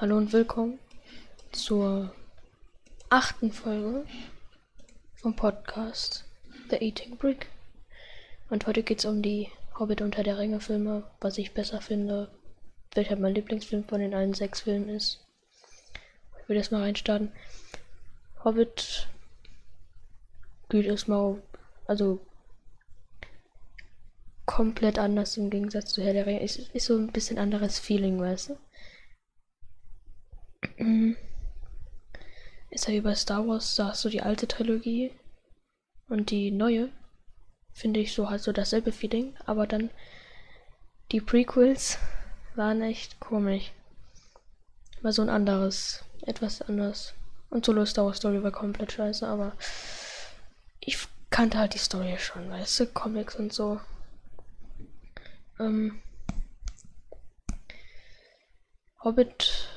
Hallo 0.00 0.16
und 0.16 0.32
willkommen 0.32 0.78
zur 1.50 2.14
achten 3.08 3.50
Folge 3.50 4.06
vom 5.16 5.34
Podcast 5.34 6.24
The 6.70 6.76
Eating 6.76 7.16
Brick. 7.16 7.48
Und 8.48 8.68
heute 8.68 8.84
geht 8.84 9.00
es 9.00 9.06
um 9.06 9.22
die 9.22 9.48
Hobbit 9.76 10.00
unter 10.00 10.22
der 10.22 10.38
Ringe 10.38 10.60
Filme, 10.60 11.02
was 11.20 11.36
ich 11.36 11.52
besser 11.52 11.80
finde, 11.80 12.30
welcher 12.94 13.16
mein 13.16 13.34
Lieblingsfilm 13.34 13.82
von 13.82 13.98
den 13.98 14.14
allen 14.14 14.34
sechs 14.34 14.60
Filmen 14.60 14.88
ist. 14.88 15.18
Ich 16.40 16.48
will 16.48 16.56
jetzt 16.56 16.70
mal 16.70 16.82
reinstarten. 16.82 17.32
Hobbit 18.44 19.08
geht 20.68 20.86
erstmal, 20.86 21.42
also 21.88 22.20
komplett 24.46 25.00
anders 25.00 25.36
im 25.36 25.50
Gegensatz 25.50 25.92
zu 25.92 26.04
Herr 26.04 26.12
der 26.12 26.26
Ringe. 26.26 26.44
Ist, 26.44 26.56
ist 26.72 26.86
so 26.86 26.96
ein 26.96 27.10
bisschen 27.10 27.40
anderes 27.40 27.80
Feeling, 27.80 28.20
weißt 28.20 28.50
du? 28.50 28.58
Mhm. 30.78 31.16
Ist 32.70 32.86
ja 32.86 32.94
wie 32.94 33.00
bei 33.00 33.14
Star 33.14 33.46
Wars, 33.46 33.74
da 33.76 33.88
hast 33.88 34.04
du 34.04 34.08
die 34.08 34.22
alte 34.22 34.46
Trilogie 34.46 35.10
und 36.08 36.30
die 36.30 36.50
neue. 36.50 36.90
Finde 37.72 38.00
ich 38.00 38.12
so 38.12 38.28
halt 38.28 38.42
so 38.42 38.52
dasselbe 38.52 38.92
Feeling, 38.92 39.36
aber 39.46 39.66
dann 39.66 39.90
die 41.12 41.20
Prequels 41.20 41.98
waren 42.54 42.82
echt 42.82 43.20
komisch. 43.20 43.72
War 45.00 45.12
so 45.12 45.22
ein 45.22 45.28
anderes, 45.28 46.04
etwas 46.22 46.60
anders. 46.62 47.14
Und 47.50 47.64
Solo 47.64 47.86
Star 47.86 48.04
Wars 48.06 48.18
Story 48.18 48.42
war 48.42 48.50
komplett 48.50 48.92
scheiße, 48.92 49.26
aber 49.26 49.52
ich 50.80 50.98
kannte 51.30 51.58
halt 51.58 51.74
die 51.74 51.78
Story 51.78 52.16
schon, 52.18 52.50
weißt 52.50 52.80
du, 52.80 52.86
Comics 52.86 53.36
und 53.36 53.52
so. 53.52 53.80
Ähm, 55.58 56.02
Hobbit 59.02 59.68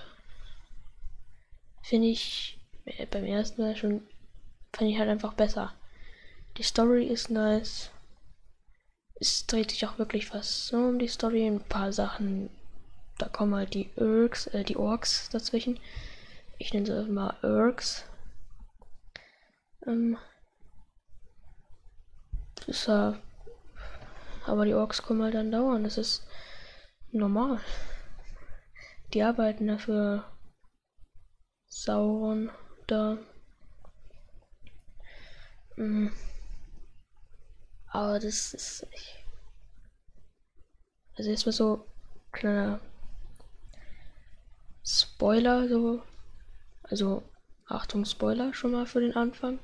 finde 1.91 2.07
ich 2.07 2.57
äh, 2.85 3.05
beim 3.05 3.25
ersten 3.25 3.61
Mal 3.61 3.75
schon, 3.75 4.07
fand 4.71 4.89
ich 4.89 4.97
halt 4.97 5.09
einfach 5.09 5.33
besser. 5.33 5.73
Die 6.55 6.63
Story 6.63 7.05
ist 7.05 7.29
nice. 7.29 7.91
Es 9.15 9.45
dreht 9.45 9.71
sich 9.71 9.85
auch 9.85 9.97
wirklich 9.97 10.27
fast 10.27 10.67
so 10.67 10.77
um 10.77 10.99
die 10.99 11.09
Story. 11.09 11.45
Ein 11.45 11.59
paar 11.59 11.91
Sachen, 11.91 12.49
da 13.17 13.27
kommen 13.27 13.55
halt 13.55 13.73
die 13.73 13.89
Urks, 13.97 14.47
äh, 14.47 14.63
die 14.63 14.77
Orks 14.77 15.27
dazwischen. 15.31 15.81
Ich 16.59 16.73
nenne 16.73 16.85
sie 16.85 17.11
mal 17.11 17.35
Urks. 17.43 18.05
Ähm, 19.85 20.17
ist 22.67 22.87
ja, 22.87 23.19
aber 24.45 24.63
die 24.63 24.75
Orks 24.75 25.03
kommen 25.03 25.23
halt 25.23 25.35
dann 25.35 25.51
dauern. 25.51 25.83
Das 25.83 25.97
ist 25.97 26.25
normal. 27.11 27.59
Die 29.13 29.23
arbeiten 29.23 29.67
dafür 29.67 30.23
Sauron 31.71 32.51
da. 32.85 33.17
Mhm. 35.77 36.11
Aber 37.87 38.19
das 38.19 38.53
ist. 38.53 38.85
Ich 38.93 39.21
also 41.17 41.29
erstmal 41.29 41.53
so 41.53 41.85
kleiner 42.31 42.79
Spoiler, 44.83 45.67
so. 45.67 46.03
Also 46.83 47.23
Achtung, 47.67 48.05
Spoiler 48.05 48.53
schon 48.53 48.71
mal 48.71 48.85
für 48.85 48.99
den 48.99 49.15
Anfang. 49.15 49.59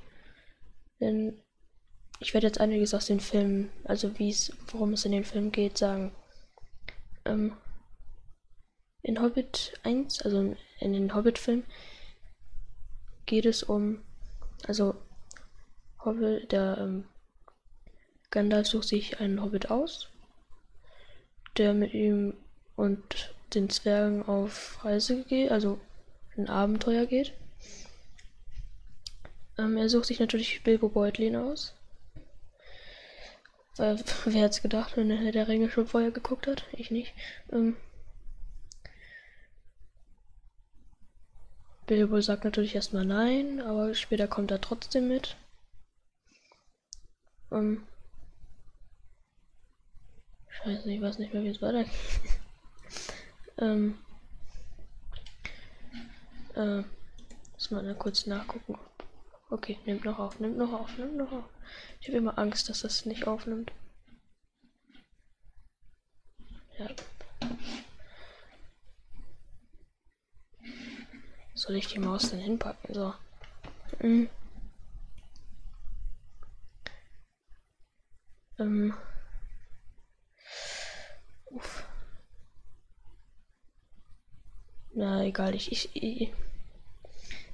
Denn 1.00 1.42
ich 2.20 2.34
werde 2.34 2.48
jetzt 2.48 2.60
einiges 2.60 2.94
aus 2.94 3.06
den 3.06 3.20
Filmen, 3.20 3.70
also 3.84 4.18
wie 4.18 4.30
es, 4.30 4.52
worum 4.68 4.94
es 4.94 5.06
in 5.06 5.12
den 5.12 5.26
Filmen 5.26 5.52
geht, 5.52 5.78
sagen. 5.78 6.16
Ähm, 7.26 7.56
in 9.04 9.22
Hobbit 9.22 9.80
1, 9.84 10.22
also 10.24 10.56
in 10.80 10.94
den 10.94 11.14
Hobbit-Filmen, 11.14 11.66
geht 13.28 13.46
es 13.46 13.62
um, 13.62 14.00
also 14.68 14.96
Hobbit, 16.04 16.52
der 16.52 16.78
ähm, 16.80 17.06
Gandalf 18.32 18.68
sucht 18.68 18.88
sich 18.88 19.20
einen 19.20 19.44
Hobbit 19.44 19.70
aus, 19.70 20.10
der 21.58 21.74
mit 21.74 21.94
ihm 21.94 22.34
und 22.76 23.36
den 23.54 23.70
Zwergen 23.70 24.24
auf 24.24 24.84
Reise 24.84 25.24
geht, 25.24 25.52
also 25.52 25.80
ein 26.36 26.50
Abenteuer 26.50 27.06
geht. 27.06 27.34
Ähm, 29.58 29.78
er 29.78 29.90
sucht 29.90 30.06
sich 30.06 30.20
natürlich 30.20 30.64
Bilbo 30.64 30.90
Beutlin 30.90 31.36
aus. 31.36 31.74
Äh, 33.78 33.96
wer 34.26 34.34
hätte 34.34 34.50
es 34.50 34.62
gedacht, 34.62 34.98
wenn 34.98 35.10
er 35.12 35.32
der 35.32 35.48
Ringe 35.48 35.70
schon 35.70 35.88
vorher 35.88 36.12
geguckt 36.12 36.48
hat? 36.48 36.64
Ich 36.74 36.92
nicht. 36.92 37.14
Ähm, 37.52 37.78
Bilbo 41.88 42.20
sagt 42.20 42.44
natürlich 42.44 42.76
erstmal 42.76 43.06
nein, 43.06 43.62
aber 43.62 43.96
später 43.96 44.28
kommt 44.28 44.52
er 44.52 44.60
trotzdem 44.60 45.08
mit. 45.08 45.38
Ähm. 47.50 47.88
Scheiße, 50.50 50.92
ich 50.92 51.02
weiß 51.02 51.18
nicht 51.18 51.34
mehr, 51.34 51.44
wie 51.44 51.48
es 51.48 51.62
weitergeht. 51.62 51.94
ähm. 53.58 53.98
Äh. 56.56 56.84
Muss 57.54 57.72
mal 57.72 57.96
kurz 57.96 58.26
nachgucken. 58.26 58.78
Okay, 59.50 59.80
nimmt 59.86 60.04
noch 60.04 60.20
auf, 60.20 60.42
nimmt 60.42 60.58
noch 60.58 60.74
auf, 60.74 60.98
nimmt 60.98 61.16
noch 61.16 61.32
auf. 61.32 61.46
Ich 62.02 62.10
habe 62.10 62.18
immer 62.18 62.38
Angst, 62.38 62.68
dass 62.68 62.82
das 62.82 63.06
nicht 63.06 63.28
aufnimmt. 63.28 63.72
Ja. 66.78 66.88
Soll 71.68 71.76
ich 71.76 71.88
die 71.88 72.00
Maus 72.00 72.30
denn 72.30 72.40
hinpacken? 72.40 72.94
So. 72.94 73.14
Mhm. 74.00 74.30
Ähm. 78.58 78.94
Uff. 81.52 81.86
Na, 84.94 85.24
egal, 85.24 85.56
ich, 85.56 85.72
ich, 85.74 85.90
ich. 85.94 86.34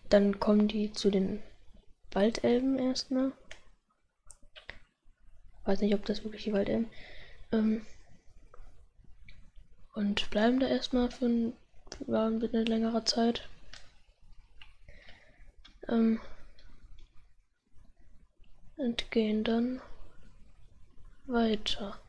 Dann 0.09 0.40
kommen 0.40 0.68
die 0.68 0.94
zu 0.94 1.09
den 1.09 1.41
Waldelben 2.12 2.78
erstmal. 2.78 3.31
Weiß 5.66 5.81
nicht, 5.81 5.95
ob 5.95 6.06
das 6.06 6.24
wirklich 6.24 6.44
die 6.44 6.53
Waldelben. 6.53 6.88
Ähm. 7.51 7.84
Und 9.95 10.30
bleiben 10.30 10.59
da 10.59 10.68
erstmal 10.68 11.09
für 11.09 11.25
ein, 11.25 11.53
war 12.06 12.28
ein 12.28 12.38
bisschen 12.40 12.68
längerer 12.68 13.06
Zeit 13.06 13.50
ähm, 15.88 16.20
und 18.78 19.12
gehen 19.12 19.44
dann 19.44 19.82
weiter. 21.26 22.00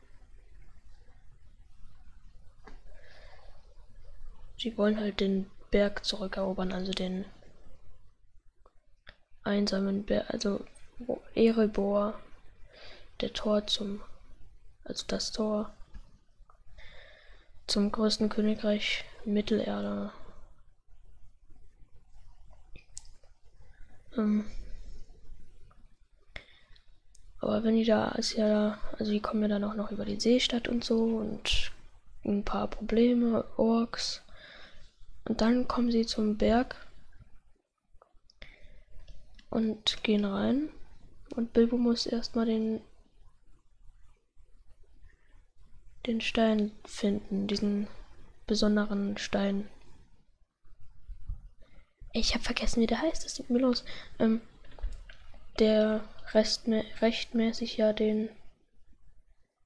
Sie 4.57 4.77
wollen 4.77 4.99
halt 4.99 5.19
den 5.19 5.49
Berg 5.71 6.05
zurückerobern, 6.05 6.71
also 6.71 6.91
den 6.91 7.25
einsamen 9.43 10.05
Berg, 10.05 10.29
also 10.31 10.65
Erebor, 11.35 12.19
der 13.21 13.33
Tor 13.33 13.67
zum, 13.67 14.01
also 14.83 15.05
das 15.07 15.31
Tor 15.31 15.73
zum 17.67 17.91
größten 17.91 18.29
Königreich 18.29 19.03
Mittelerde. 19.25 20.11
Ähm, 24.17 24.45
aber 27.39 27.63
wenn 27.63 27.75
die 27.75 27.85
da 27.85 28.09
ist 28.11 28.33
ja, 28.33 28.79
also 28.97 29.11
die 29.11 29.19
kommen 29.19 29.43
ja 29.43 29.47
dann 29.47 29.63
auch 29.63 29.75
noch 29.75 29.91
über 29.91 30.05
die 30.05 30.19
Seestadt 30.19 30.67
und 30.67 30.83
so 30.83 31.03
und 31.03 31.71
ein 32.23 32.43
paar 32.43 32.67
Probleme, 32.67 33.45
Orks. 33.57 34.21
Und 35.25 35.41
dann 35.41 35.67
kommen 35.67 35.91
sie 35.91 36.05
zum 36.05 36.37
Berg 36.37 36.75
und 39.49 40.03
gehen 40.03 40.25
rein. 40.25 40.69
Und 41.35 41.53
Bilbo 41.53 41.77
muss 41.77 42.05
erstmal 42.05 42.45
den 42.45 42.81
den 46.05 46.21
Stein 46.21 46.71
finden, 46.85 47.47
diesen 47.47 47.87
besonderen 48.47 49.17
Stein. 49.17 49.67
Ich 52.15 52.33
habe 52.33 52.45
vergessen, 52.45 52.79
wie 52.79 52.87
der 52.87 53.01
heißt. 53.01 53.25
Das 53.25 53.33
tut 53.33 53.49
mir 53.49 53.59
los. 53.59 53.83
Ähm, 54.19 54.39
der 55.59 56.01
restmä 56.33 56.85
rechtmäßig 57.01 57.75
ja 57.75 57.91
den. 57.91 58.29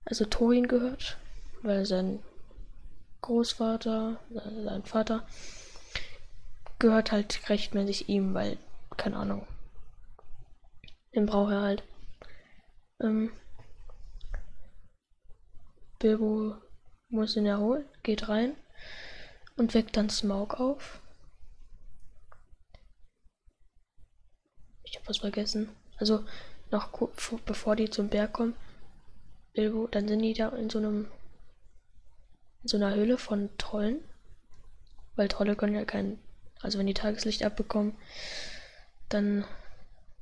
Also 0.03 0.25
Thorin 0.25 0.67
gehört, 0.67 1.17
weil 1.61 1.85
sein 1.85 2.23
Großvater, 3.21 4.19
sein 4.31 4.83
Vater, 4.83 5.27
gehört 6.79 7.11
halt 7.11 7.49
rechtmäßig 7.49 8.09
ihm, 8.09 8.33
weil, 8.33 8.57
keine 8.97 9.17
Ahnung. 9.17 9.45
Den 11.13 11.27
braucht 11.27 11.51
er 11.51 11.61
halt. 11.61 11.83
Ähm, 12.99 13.31
Bilbo 15.99 16.55
muss 17.09 17.35
ihn 17.35 17.45
erholen, 17.45 17.85
geht 18.01 18.27
rein 18.27 18.55
und 19.55 19.75
weckt 19.75 19.97
dann 19.97 20.09
Smaug 20.09 20.59
auf 20.59 20.99
ich 24.89 24.95
habe 24.97 25.07
was 25.07 25.17
vergessen. 25.17 25.69
Also 25.97 26.23
noch 26.71 26.89
bevor 27.45 27.75
die 27.75 27.89
zum 27.89 28.09
Berg 28.09 28.33
kommen, 28.33 28.55
Bilbo, 29.53 29.87
dann 29.87 30.07
sind 30.07 30.21
die 30.21 30.33
da 30.33 30.49
in 30.49 30.69
so 30.69 30.79
einem 30.79 31.07
in 32.61 32.67
so 32.67 32.77
einer 32.77 32.93
Höhle 32.93 33.17
von 33.17 33.49
Trollen. 33.57 34.03
Weil 35.15 35.27
Trolle 35.27 35.55
können 35.55 35.75
ja 35.75 35.85
kein, 35.85 36.19
also 36.61 36.77
wenn 36.79 36.87
die 36.87 36.93
Tageslicht 36.93 37.43
abbekommen, 37.43 37.95
dann 39.09 39.45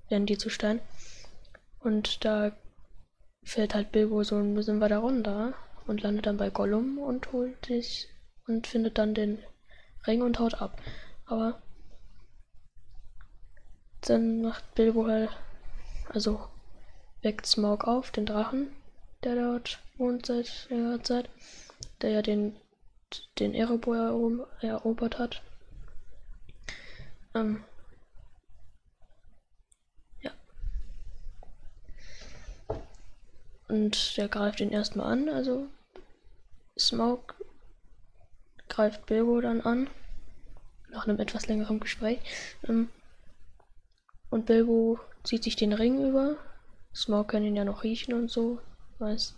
werden 0.09 0.25
die 0.25 0.37
zu 0.37 0.49
Stein. 0.49 0.79
Und 1.79 2.25
da 2.25 2.51
fällt 3.43 3.73
halt 3.73 3.91
Bilbo 3.91 4.23
so 4.23 4.37
ein 4.37 4.55
bisschen 4.55 4.81
weiter 4.81 4.99
runter 4.99 5.53
und 5.85 6.01
landet 6.01 6.25
dann 6.25 6.37
bei 6.37 6.49
Gollum 6.49 6.97
und 6.97 7.31
holt 7.31 7.65
sich 7.65 8.09
und 8.47 8.67
findet 8.67 8.97
dann 8.97 9.13
den 9.13 9.39
Ring 10.05 10.21
und 10.21 10.39
haut 10.39 10.61
ab. 10.61 10.81
Aber 11.25 11.61
dann 14.01 14.41
macht 14.41 14.75
Bilbo 14.75 15.07
halt, 15.07 15.29
also 16.09 16.47
weckt 17.21 17.45
Smaug 17.45 17.85
auf, 17.85 18.11
den 18.11 18.25
Drachen, 18.25 18.67
der 19.23 19.35
dort 19.35 19.79
wohnt 19.97 20.25
seit 20.25 20.67
längerer 20.69 21.03
Zeit, 21.03 21.29
der 22.01 22.11
ja 22.11 22.21
den, 22.21 22.55
den 23.39 23.53
Erebor 23.53 23.95
erobert 24.61 25.19
hat. 25.19 25.41
Ähm, 27.33 27.63
ja. 30.21 30.31
Und 33.67 34.17
der 34.17 34.27
greift 34.27 34.59
ihn 34.59 34.71
erstmal 34.71 35.11
an, 35.11 35.29
also 35.29 35.67
Smaug 36.77 37.35
greift 38.69 39.05
Bilbo 39.07 39.41
dann 39.41 39.61
an, 39.61 39.89
nach 40.89 41.07
einem 41.07 41.19
etwas 41.19 41.47
längeren 41.47 41.79
Gespräch. 41.79 42.19
Ähm, 42.67 42.89
und 44.29 44.45
Bilbo 44.45 44.99
zieht 45.23 45.43
sich 45.43 45.55
den 45.55 45.73
Ring 45.73 46.07
über. 46.07 46.37
Smaug 46.93 47.27
kann 47.29 47.43
ihn 47.43 47.55
ja 47.55 47.65
noch 47.65 47.83
riechen 47.83 48.13
und 48.13 48.29
so, 48.29 48.59
weiß. 48.99 49.35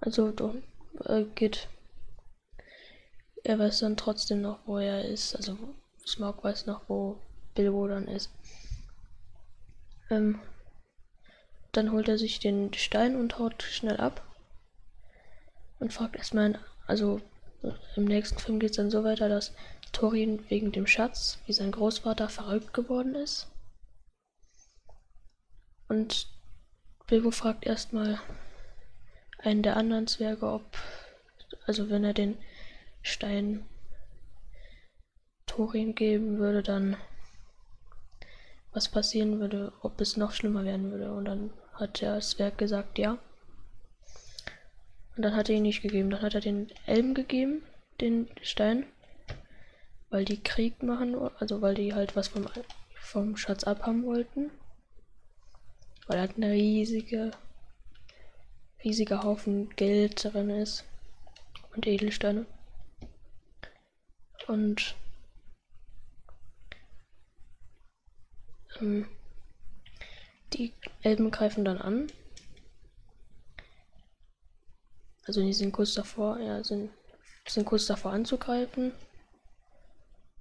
Also 0.00 0.30
doch, 0.30 0.54
äh, 1.04 1.24
geht. 1.34 1.68
Er 3.42 3.58
weiß 3.58 3.80
dann 3.80 3.96
trotzdem 3.96 4.40
noch, 4.40 4.58
wo 4.66 4.78
er 4.78 5.04
ist. 5.04 5.34
Also 5.36 5.56
Smaug 6.06 6.42
weiß 6.42 6.66
noch, 6.66 6.88
wo 6.88 7.18
Bilbo 7.54 7.86
dann 7.88 8.08
ist. 8.08 8.30
Ähm, 10.10 10.40
dann 11.72 11.92
holt 11.92 12.08
er 12.08 12.18
sich 12.18 12.40
den 12.40 12.72
Stein 12.74 13.16
und 13.16 13.38
haut 13.38 13.62
schnell 13.62 13.98
ab. 13.98 14.26
Und 15.78 15.92
fragt 15.92 16.16
erstmal, 16.16 16.58
also 16.86 17.20
im 17.96 18.04
nächsten 18.04 18.38
Film 18.38 18.58
geht 18.58 18.70
es 18.70 18.76
dann 18.76 18.90
so 18.90 19.04
weiter, 19.04 19.28
dass 19.28 19.52
Thorin 19.92 20.48
wegen 20.48 20.72
dem 20.72 20.86
Schatz, 20.86 21.38
wie 21.46 21.52
sein 21.52 21.72
Großvater, 21.72 22.28
verrückt 22.28 22.72
geworden 22.72 23.14
ist. 23.14 23.48
Und 25.88 26.28
Bilbo 27.06 27.30
fragt 27.30 27.66
erstmal 27.66 28.20
einen 29.38 29.62
der 29.62 29.76
anderen 29.76 30.06
Zwerge, 30.06 30.46
ob, 30.46 30.64
also 31.66 31.90
wenn 31.90 32.04
er 32.04 32.14
den 32.14 32.38
Stein 33.02 33.66
Thorin 35.46 35.94
geben 35.94 36.38
würde, 36.38 36.62
dann 36.62 36.96
was 38.72 38.88
passieren 38.88 39.40
würde, 39.40 39.72
ob 39.82 40.00
es 40.00 40.16
noch 40.16 40.32
schlimmer 40.32 40.64
werden 40.64 40.92
würde. 40.92 41.12
Und 41.12 41.24
dann 41.24 41.50
hat 41.72 42.00
der 42.00 42.20
Zwerg 42.20 42.58
gesagt, 42.58 42.98
ja. 42.98 43.18
Und 45.20 45.22
dann 45.22 45.36
hat 45.36 45.50
er 45.50 45.56
ihn 45.56 45.62
nicht 45.62 45.82
gegeben. 45.82 46.08
Dann 46.08 46.22
hat 46.22 46.34
er 46.34 46.40
den 46.40 46.72
Elben 46.86 47.12
gegeben, 47.12 47.62
den 48.00 48.30
Stein 48.40 48.86
weil 50.10 50.24
die 50.24 50.42
Krieg 50.42 50.82
machen, 50.82 51.14
also 51.38 51.62
weil 51.62 51.74
die 51.74 51.94
halt 51.94 52.16
was 52.16 52.28
vom, 52.28 52.46
vom 52.94 53.36
Schatz 53.36 53.64
abhaben 53.64 54.04
wollten. 54.04 54.50
Weil 56.06 56.18
halt 56.18 56.36
eine 56.36 56.50
riesige, 56.50 57.30
riesiger 58.84 59.22
Haufen 59.22 59.70
Geld 59.76 60.24
drin 60.24 60.50
ist 60.50 60.84
und 61.74 61.86
Edelsteine. 61.86 62.46
Und 64.48 64.96
ähm, 68.80 69.06
die 70.52 70.72
Elben 71.02 71.30
greifen 71.30 71.64
dann 71.64 71.78
an. 71.78 72.08
Also 75.30 75.42
die 75.42 75.52
sind 75.52 75.70
kurz 75.70 75.94
davor, 75.94 76.40
ja, 76.40 76.64
sind, 76.64 76.90
sind 77.46 77.64
kurz 77.64 77.86
davor 77.86 78.10
anzugreifen. 78.10 78.90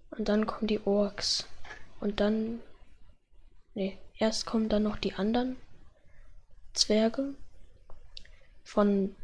Und 0.10 0.28
dann 0.28 0.48
kommen 0.48 0.66
die 0.66 0.84
Orks. 0.84 1.48
Und 2.00 2.20
dann. 2.20 2.60
Nee, 3.76 4.00
erst 4.18 4.48
kommen 4.48 4.68
dann 4.68 4.82
noch 4.82 4.98
die 4.98 5.14
anderen 5.14 5.58
Zwerge. 6.74 7.36
Von. 8.64 9.16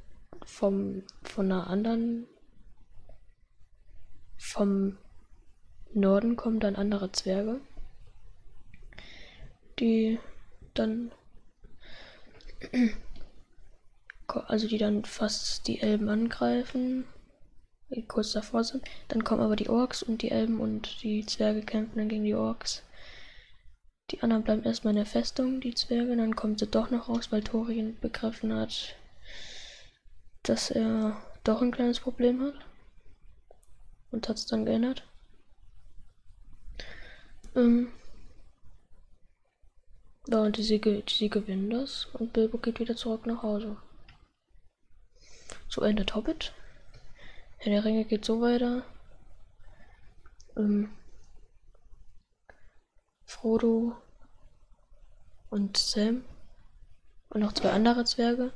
Vom. 0.46 1.02
Von 1.24 1.52
einer 1.52 1.66
anderen. 1.66 2.28
Vom 4.38 5.00
Norden 5.96 6.36
kommen 6.36 6.60
dann 6.60 6.76
andere 6.76 7.12
Zwerge. 7.12 7.60
Die 9.80 10.20
dann. 10.76 11.12
Also 14.48 14.68
die 14.68 14.78
dann 14.78 15.06
fast 15.06 15.68
die 15.68 15.82
Elben 15.82 16.10
angreifen 16.10 17.06
kurz 18.08 18.34
davor 18.34 18.64
sind. 18.64 18.84
Dann 19.08 19.24
kommen 19.24 19.42
aber 19.42 19.56
die 19.56 19.70
Orks 19.70 20.04
und 20.04 20.22
die 20.22 20.32
Elben 20.32 20.60
und 20.60 21.04
die 21.04 21.26
Zwerge 21.26 21.62
kämpfen 21.62 21.98
dann 21.98 22.10
gegen 22.10 22.24
die 22.24 22.36
Orks. 22.36 22.84
Die 24.12 24.22
anderen 24.22 24.44
bleiben 24.44 24.64
erstmal 24.64 24.92
in 24.92 24.98
der 24.98 25.06
Festung, 25.06 25.62
die 25.62 25.74
Zwerge. 25.74 26.16
Dann 26.16 26.36
kommen 26.36 26.58
sie 26.58 26.68
doch 26.68 26.90
noch 26.92 27.10
raus, 27.10 27.32
weil 27.32 27.44
Thorin 27.44 27.98
begriffen 28.00 28.54
hat, 28.54 28.96
dass 30.44 30.72
er 30.72 31.18
doch 31.44 31.62
ein 31.62 31.72
kleines 31.72 32.00
Problem 32.00 32.42
hat. 32.42 32.56
Und 34.12 34.30
hat 34.30 34.38
es 34.38 34.46
dann 34.46 34.66
geändert. 34.66 35.04
Ähm 37.56 37.90
ja, 40.28 40.42
und 40.42 40.58
sie, 40.58 41.04
sie 41.08 41.30
gewinnen 41.30 41.70
das 41.70 42.06
und 42.14 42.34
Bilbo 42.34 42.58
geht 42.58 42.80
wieder 42.80 42.96
zurück 42.96 43.26
nach 43.26 43.44
Hause. 43.44 43.78
So 45.76 45.82
endet 45.82 46.16
Hobbit. 46.16 46.54
Herr 47.58 47.74
der 47.74 47.84
Ringe 47.84 48.06
geht 48.06 48.24
so 48.24 48.40
weiter. 48.40 48.86
Ähm, 50.56 50.90
Frodo 53.26 53.94
und 55.50 55.76
Sam 55.76 56.24
und 57.28 57.42
noch 57.42 57.52
zwei 57.52 57.72
andere 57.72 58.06
Zwerge 58.06 58.54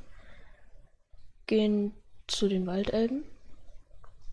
gehen 1.46 1.92
zu 2.26 2.48
den 2.48 2.66
Waldelben. 2.66 3.24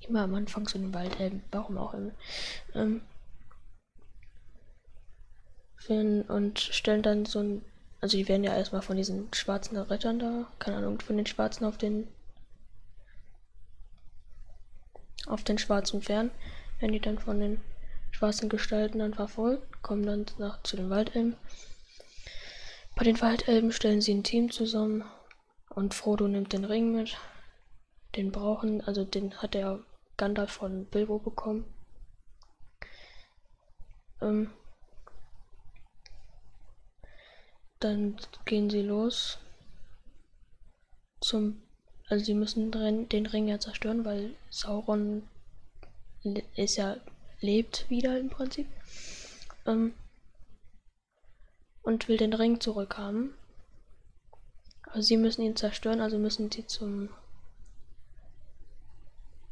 Immer 0.07 0.21
am 0.21 0.35
Anfang 0.35 0.65
zu 0.65 0.77
den 0.77 0.93
Waldelben, 0.93 1.43
warum 1.51 1.77
auch 1.77 1.93
immer. 1.93 2.13
Ähm, 2.73 3.01
und 6.29 6.59
stellen 6.59 7.03
dann 7.03 7.25
so 7.25 7.39
ein. 7.39 7.65
Also, 7.99 8.15
die 8.15 8.29
werden 8.29 8.45
ja 8.45 8.55
erstmal 8.55 8.81
von 8.81 8.95
diesen 8.95 9.27
schwarzen 9.33 9.75
Rittern 9.75 10.19
da, 10.19 10.47
keine 10.59 10.77
Ahnung, 10.77 11.01
von 11.01 11.17
den 11.17 11.25
Schwarzen 11.25 11.65
auf 11.65 11.77
den 11.77 12.07
auf 15.27 15.43
den 15.43 15.57
schwarzen 15.57 16.01
Pferden 16.01 16.31
werden 16.79 16.93
die 16.93 16.99
dann 16.99 17.19
von 17.19 17.39
den 17.39 17.61
schwarzen 18.11 18.49
Gestalten 18.49 18.99
dann 18.99 19.13
verfolgt, 19.13 19.83
kommen 19.83 20.05
dann 20.05 20.25
nach, 20.37 20.63
zu 20.63 20.75
den 20.75 20.89
Waldelben. 20.89 21.35
Bei 22.95 23.03
den 23.03 23.21
Waldelben 23.21 23.71
stellen 23.71 24.01
sie 24.01 24.13
ein 24.13 24.23
Team 24.23 24.51
zusammen 24.51 25.03
und 25.69 25.93
Frodo 25.93 26.27
nimmt 26.27 26.53
den 26.53 26.65
Ring 26.65 26.95
mit. 26.95 27.17
Den 28.15 28.31
brauchen, 28.31 28.81
also 28.81 29.03
den 29.03 29.37
hat 29.37 29.53
er 29.53 29.79
Gandalf 30.17 30.51
von 30.51 30.85
Bilbo 30.85 31.19
bekommen. 31.19 31.65
Ähm, 34.21 34.51
dann 37.79 38.17
gehen 38.45 38.71
sie 38.71 38.81
los 38.81 39.37
zum 41.21 41.61
also 42.07 42.23
sie 42.23 42.33
müssen 42.33 42.71
den 42.71 43.25
Ring 43.25 43.47
ja 43.47 43.59
zerstören, 43.59 44.05
weil 44.05 44.31
Sauron 44.49 45.27
ist 46.55 46.77
ja 46.77 46.97
lebt 47.41 47.89
wieder 47.89 48.19
im 48.19 48.29
Prinzip. 48.29 48.67
Ähm, 49.65 49.93
und 51.83 52.07
will 52.07 52.17
den 52.17 52.33
Ring 52.33 52.59
zurückhaben. 52.59 53.33
Also 54.83 55.01
sie 55.07 55.17
müssen 55.17 55.41
ihn 55.41 55.55
zerstören, 55.55 56.01
also 56.01 56.17
müssen 56.17 56.51
sie 56.51 56.65
zum. 56.65 57.09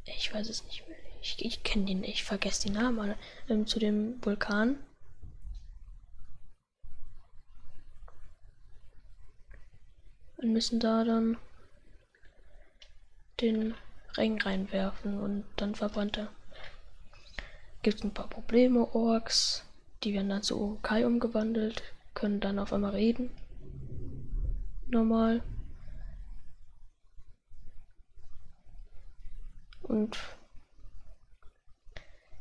Ich 0.05 0.33
weiß 0.33 0.49
es 0.49 0.63
nicht 0.65 0.87
mehr. 0.87 0.97
Ich, 1.21 1.43
ich 1.43 1.63
kenne 1.63 1.85
den, 1.85 2.03
ich 2.03 2.23
vergesse 2.23 2.67
die 2.67 2.73
Namen 2.73 2.99
alle. 2.99 3.17
Ähm, 3.49 3.67
zu 3.67 3.79
dem 3.79 4.23
Vulkan. 4.23 4.77
Und 10.37 10.51
müssen 10.51 10.79
da 10.79 11.03
dann 11.03 11.37
den 13.41 13.75
Ring 14.17 14.41
reinwerfen 14.41 15.19
und 15.19 15.45
dann 15.57 15.75
verbrennt 15.75 16.17
er. 16.17 16.29
Gibt 17.81 18.03
ein 18.03 18.13
paar 18.13 18.29
Probleme, 18.29 18.93
Orks, 18.95 19.63
die 20.03 20.13
werden 20.13 20.29
dann 20.29 20.43
zu 20.43 20.79
Kai 20.81 21.05
umgewandelt, 21.05 21.83
können 22.13 22.39
dann 22.39 22.59
auf 22.59 22.73
einmal 22.73 22.91
reden. 22.91 23.29
Normal. 24.87 25.43
Und 29.81 30.17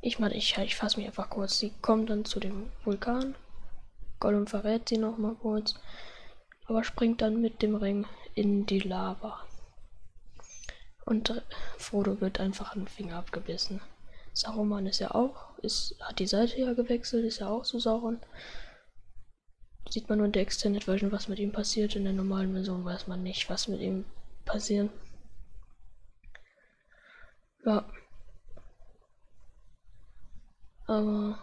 ich 0.00 0.18
meine, 0.18 0.34
ich, 0.34 0.56
ich 0.58 0.76
fasse 0.76 0.98
mich 0.98 1.06
einfach 1.06 1.30
kurz. 1.30 1.58
Sie 1.58 1.72
kommen 1.80 2.06
dann 2.06 2.24
zu 2.24 2.40
dem 2.40 2.70
Vulkan. 2.84 3.34
Gollum 4.20 4.46
verrät 4.46 4.88
sie 4.88 4.98
noch 4.98 5.18
mal 5.18 5.34
kurz, 5.34 5.74
aber 6.66 6.84
springt 6.84 7.20
dann 7.20 7.40
mit 7.40 7.62
dem 7.62 7.74
Ring 7.74 8.06
in 8.34 8.64
die 8.66 8.80
Lava. 8.80 9.46
Und 11.04 11.42
Frodo 11.78 12.20
wird 12.20 12.40
einfach 12.40 12.74
einen 12.74 12.88
Finger 12.88 13.16
abgebissen. 13.16 13.80
Saruman 14.32 14.86
ist 14.86 15.00
ja 15.00 15.14
auch, 15.14 15.56
ist, 15.58 15.96
hat 16.00 16.18
die 16.18 16.26
Seite 16.26 16.58
ja 16.58 16.72
gewechselt, 16.72 17.24
ist 17.24 17.38
ja 17.38 17.48
auch 17.48 17.64
so 17.64 17.78
Sauron. 17.78 18.18
Sieht 19.88 20.08
man 20.08 20.18
nur 20.18 20.26
in 20.26 20.32
der 20.32 20.42
Extended 20.42 20.84
Version, 20.84 21.12
was 21.12 21.28
mit 21.28 21.38
ihm 21.38 21.52
passiert. 21.52 21.94
In 21.94 22.04
der 22.04 22.12
normalen 22.12 22.52
Version 22.52 22.84
weiß 22.84 23.06
man 23.06 23.22
nicht, 23.22 23.48
was 23.48 23.68
mit 23.68 23.80
ihm 23.80 24.04
passiert. 24.44 24.90
Ja. 27.64 27.84
Aber 30.86 31.38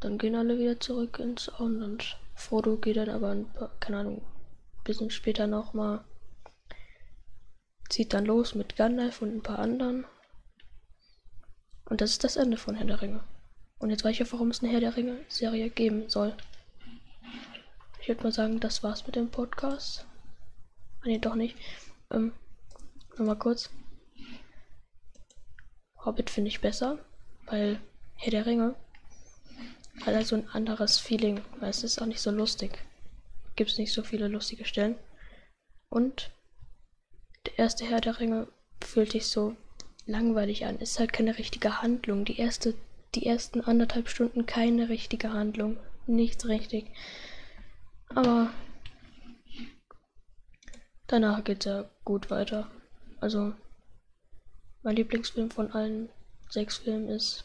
dann 0.00 0.18
gehen 0.18 0.34
alle 0.34 0.58
wieder 0.58 0.78
zurück 0.78 1.18
ins 1.18 1.48
Auenland. 1.48 2.16
Frodo 2.34 2.76
geht 2.76 2.96
dann 2.96 3.10
aber 3.10 3.30
ein 3.30 3.52
paar, 3.52 3.70
keine 3.80 3.98
Ahnung, 3.98 4.18
ein 4.18 4.84
bisschen 4.84 5.10
später 5.10 5.46
nochmal, 5.46 6.04
zieht 7.90 8.14
dann 8.14 8.24
los 8.24 8.54
mit 8.54 8.76
Gandalf 8.76 9.20
und 9.20 9.36
ein 9.36 9.42
paar 9.42 9.58
anderen. 9.58 10.06
Und 11.84 12.00
das 12.00 12.12
ist 12.12 12.24
das 12.24 12.36
Ende 12.36 12.56
von 12.56 12.76
Herr 12.76 12.86
der 12.86 13.02
Ringe. 13.02 13.22
Und 13.78 13.90
jetzt 13.90 14.04
weiß 14.04 14.12
ich 14.12 14.22
auch, 14.22 14.32
warum 14.32 14.50
es 14.50 14.62
eine 14.62 14.72
Herr 14.72 14.80
der 14.80 14.96
Ringe 14.96 15.18
Serie 15.28 15.70
geben 15.70 16.08
soll. 16.08 16.36
Ich 18.00 18.08
würde 18.08 18.22
mal 18.22 18.32
sagen, 18.32 18.60
das 18.60 18.82
war's 18.82 19.06
mit 19.06 19.16
dem 19.16 19.30
Podcast. 19.30 20.06
Ah, 21.00 21.06
nee, 21.06 21.18
doch 21.18 21.34
nicht. 21.34 21.56
Ähm, 22.10 22.32
nochmal 23.18 23.38
kurz. 23.38 23.70
Hobbit 26.04 26.30
finde 26.30 26.48
ich 26.48 26.60
besser, 26.60 26.98
weil 27.46 27.80
Herr 28.14 28.30
der 28.30 28.46
Ringe 28.46 28.74
hat 30.06 30.14
also 30.14 30.36
ein 30.36 30.48
anderes 30.48 30.98
Feeling, 30.98 31.40
weil 31.58 31.70
es 31.70 31.84
ist 31.84 32.00
auch 32.00 32.06
nicht 32.06 32.20
so 32.20 32.30
lustig. 32.30 32.78
Gibt 33.56 33.70
es 33.70 33.78
nicht 33.78 33.92
so 33.92 34.02
viele 34.02 34.28
lustige 34.28 34.64
Stellen. 34.64 34.96
Und 35.88 36.30
der 37.46 37.58
erste 37.58 37.84
Herr 37.84 38.00
der 38.00 38.20
Ringe 38.20 38.48
fühlt 38.82 39.12
sich 39.12 39.26
so 39.26 39.56
langweilig 40.06 40.66
an. 40.66 40.78
Ist 40.78 40.98
halt 40.98 41.12
keine 41.12 41.38
richtige 41.38 41.82
Handlung. 41.82 42.24
Die 42.24 42.38
erste, 42.38 42.74
die 43.14 43.26
ersten 43.26 43.60
anderthalb 43.60 44.08
Stunden 44.08 44.46
keine 44.46 44.88
richtige 44.88 45.32
Handlung. 45.32 45.78
Nichts 46.06 46.46
richtig. 46.46 46.92
Aber 48.08 48.52
danach 51.06 51.44
geht 51.44 51.60
es 51.60 51.72
ja 51.72 51.90
gut 52.04 52.30
weiter. 52.30 52.70
Also 53.20 53.54
mein 54.82 54.96
Lieblingsfilm 54.96 55.50
von 55.50 55.72
allen 55.72 56.08
sechs 56.48 56.78
Filmen 56.78 57.08
ist 57.08 57.44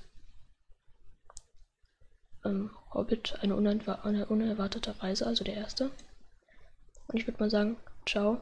ähm, 2.45 2.71
Hobbit, 2.93 3.37
eine, 3.41 3.55
eine 3.55 4.25
unerwartete 4.25 5.01
Reise, 5.03 5.27
also 5.27 5.43
der 5.43 5.55
erste. 5.55 5.91
Und 7.07 7.19
ich 7.19 7.27
würde 7.27 7.39
mal 7.39 7.49
sagen, 7.49 7.77
ciao. 8.07 8.41